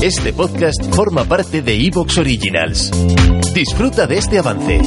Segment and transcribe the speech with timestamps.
[0.00, 2.88] Este podcast forma parte de Evox Originals.
[3.52, 4.80] Disfruta de este avance.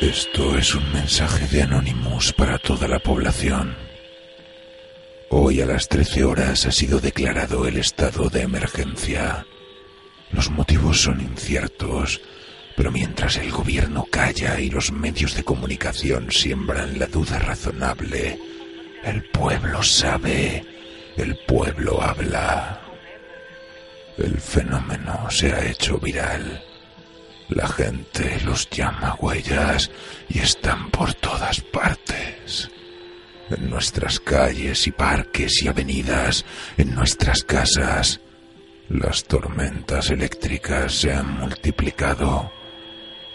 [0.00, 3.85] Esto es un mensaje de Anonymous para toda la población.
[5.30, 9.44] Hoy a las 13 horas ha sido declarado el estado de emergencia.
[10.30, 12.20] Los motivos son inciertos,
[12.76, 18.38] pero mientras el gobierno calla y los medios de comunicación siembran la duda razonable,
[19.02, 20.64] el pueblo sabe,
[21.16, 22.80] el pueblo habla.
[24.18, 26.62] El fenómeno se ha hecho viral.
[27.48, 29.90] La gente los llama huellas
[30.28, 32.70] y están por todas partes.
[33.50, 36.44] En nuestras calles y parques y avenidas,
[36.76, 38.20] en nuestras casas,
[38.88, 42.50] las tormentas eléctricas se han multiplicado.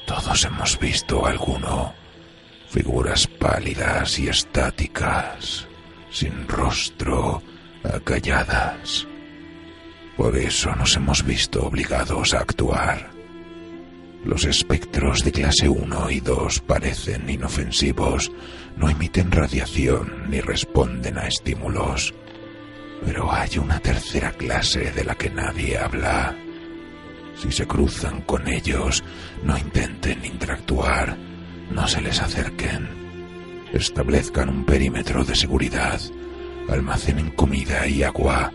[0.05, 1.93] Todos hemos visto alguno.
[2.69, 5.67] Figuras pálidas y estáticas,
[6.09, 7.41] sin rostro,
[7.83, 9.07] acalladas.
[10.17, 13.20] Por eso nos hemos visto obligados a actuar.
[14.23, 18.31] Los espectros de clase 1 y 2 parecen inofensivos,
[18.77, 22.13] no emiten radiación ni responden a estímulos.
[23.03, 26.37] Pero hay una tercera clase de la que nadie habla.
[27.35, 29.03] Si se cruzan con ellos,
[29.43, 31.17] no intenten interactuar,
[31.71, 32.87] no se les acerquen.
[33.73, 35.99] Establezcan un perímetro de seguridad,
[36.69, 38.51] almacenen comida y agua.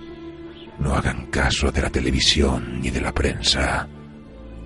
[0.79, 3.89] No hagan caso de la televisión ni de la prensa.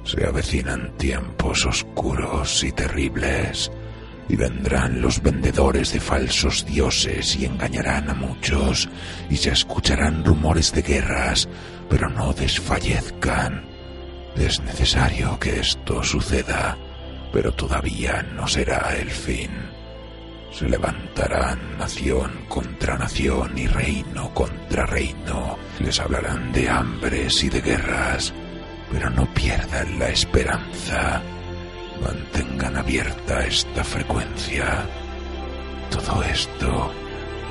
[0.05, 3.71] Se avecinan tiempos oscuros y terribles,
[4.29, 8.89] y vendrán los vendedores de falsos dioses y engañarán a muchos,
[9.29, 11.49] y se escucharán rumores de guerras,
[11.89, 13.65] pero no desfallezcan.
[14.37, 16.79] Es necesario que esto suceda,
[17.33, 19.51] pero todavía no será el fin.
[20.53, 25.59] Se levantarán nación contra nación y reino contra reino.
[25.79, 28.33] Les hablarán de hambres y de guerras,
[28.91, 31.23] pero no pierdan la esperanza.
[32.03, 34.87] Mantengan abierta esta frecuencia.
[35.91, 36.93] Todo esto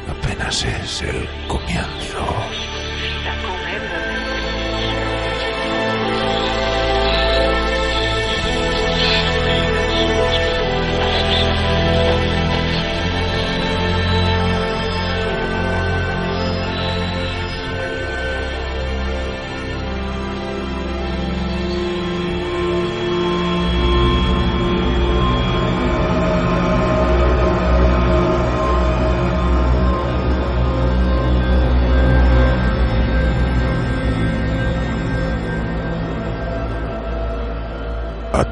[0.10, 2.26] apenas es el comienzo.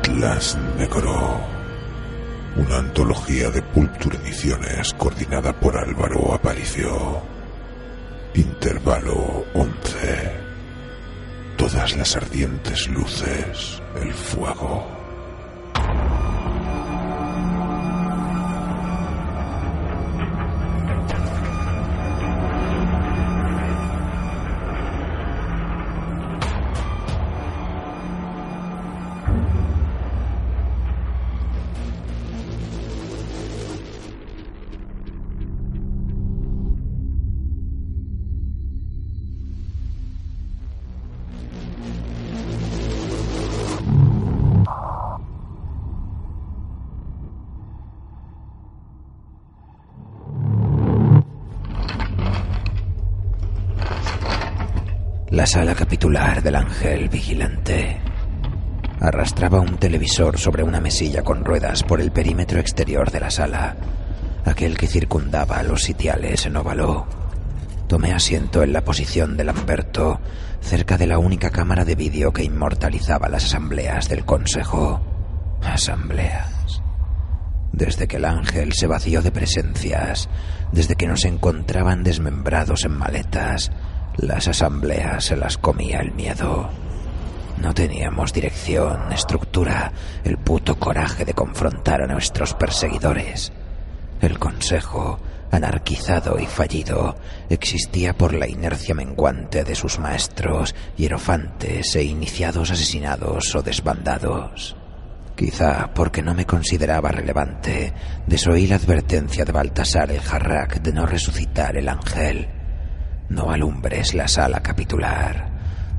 [0.07, 1.41] Atlas Negro.
[2.55, 7.21] Una antología de Pulpture Ediciones coordinada por Álvaro Aparicio.
[8.33, 10.31] Intervalo 11.
[11.57, 14.96] Todas las ardientes luces, el fuego.
[55.37, 58.01] La sala capitular del ángel vigilante
[58.99, 63.75] arrastraba un televisor sobre una mesilla con ruedas por el perímetro exterior de la sala,
[64.45, 67.05] aquel que circundaba los sitiales en óvalo.
[67.87, 70.19] Tomé asiento en la posición de Lamberto,
[70.59, 74.99] cerca de la única cámara de vídeo que inmortalizaba las asambleas del Consejo.
[75.61, 76.81] Asambleas.
[77.71, 80.29] Desde que el ángel se vació de presencias,
[80.71, 83.71] desde que nos encontraban desmembrados en maletas,
[84.17, 86.69] las asambleas se las comía el miedo.
[87.61, 89.91] No teníamos dirección, estructura,
[90.23, 93.51] el puto coraje de confrontar a nuestros perseguidores.
[94.21, 95.19] El Consejo,
[95.51, 97.15] anarquizado y fallido,
[97.49, 104.75] existía por la inercia menguante de sus maestros, hierofantes e iniciados asesinados o desbandados.
[105.35, 107.93] Quizá porque no me consideraba relevante,
[108.25, 112.56] desoí la advertencia de Baltasar el Jarrak de no resucitar el ángel.
[113.29, 115.49] No alumbres la sala capitular.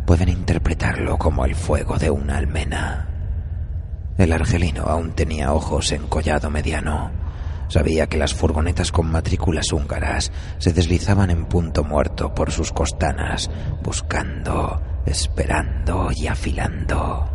[0.06, 3.08] Pueden interpretarlo como el fuego de una almena.
[4.16, 7.12] El argelino aún tenía ojos en collado mediano.
[7.68, 13.50] Sabía que las furgonetas con matrículas húngaras se deslizaban en punto muerto por sus costanas,
[13.82, 17.28] buscando, esperando y afilando.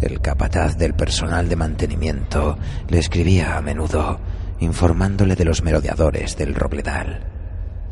[0.00, 2.58] El capataz del personal de mantenimiento
[2.88, 4.18] le escribía a menudo,
[4.60, 7.35] informándole de los merodeadores del Robledal.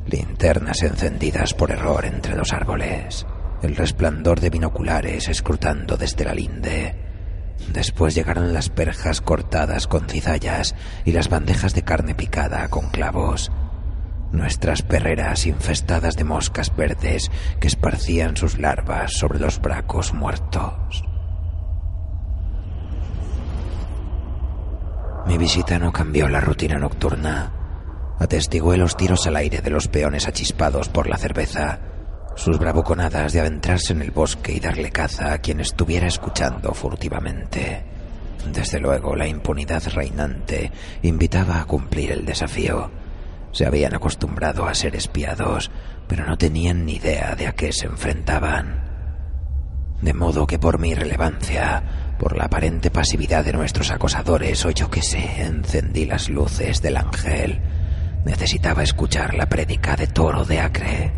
[0.06, 3.26] Linternas encendidas por error entre los árboles,
[3.62, 6.94] el resplandor de binoculares escrutando desde la linde.
[7.72, 10.74] Después llegaron las perjas cortadas con cizallas
[11.04, 13.50] y las bandejas de carne picada con clavos.
[14.30, 17.30] Nuestras perreras infestadas de moscas verdes
[17.60, 21.04] que esparcían sus larvas sobre los bracos muertos.
[25.26, 27.63] Mi visita no cambió la rutina nocturna.
[28.18, 31.80] Atestigué los tiros al aire de los peones achispados por la cerveza,
[32.36, 37.84] sus bravuconadas de adentrarse en el bosque y darle caza a quien estuviera escuchando furtivamente.
[38.52, 40.70] Desde luego, la impunidad reinante
[41.02, 42.90] invitaba a cumplir el desafío.
[43.52, 45.70] Se habían acostumbrado a ser espiados,
[46.08, 48.82] pero no tenían ni idea de a qué se enfrentaban.
[50.02, 54.90] De modo que por mi irrelevancia, por la aparente pasividad de nuestros acosadores o yo
[54.90, 57.60] que sé, encendí las luces del ángel.
[58.24, 61.12] Necesitaba escuchar la prédica de Toro de Acre.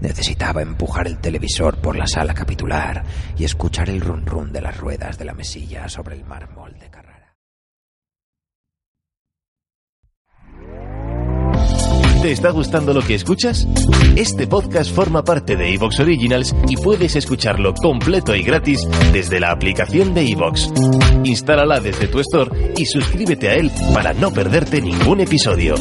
[0.00, 3.04] Necesitaba empujar el televisor por la sala capitular
[3.36, 6.90] y escuchar el run run de las ruedas de la mesilla sobre el mármol de
[6.90, 7.12] Carrara.
[12.22, 13.66] ¿Te está gustando lo que escuchas?
[14.14, 19.50] Este podcast forma parte de Evox Originals y puedes escucharlo completo y gratis desde la
[19.50, 20.70] aplicación de Evox.
[21.24, 25.74] Instálala desde tu store y suscríbete a él para no perderte ningún episodio.